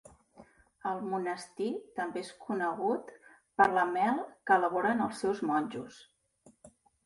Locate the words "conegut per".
2.47-3.69